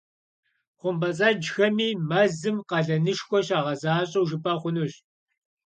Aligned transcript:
ХъумпӀэцӀэджхэми 0.79 1.89
мэзым 2.09 2.57
къалэнышхуэ 2.69 3.39
щагъэзащӏэу 3.47 4.27
жыпӏэ 4.29 4.53
хъунущ. 4.59 4.93